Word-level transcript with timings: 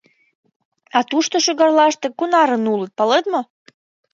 А 0.97 0.99
тушто, 1.09 1.35
шӱгарлаште, 1.45 2.07
кунарын 2.17 2.63
улыт, 2.73 2.91
палет 2.97 3.25
мо? 3.31 3.41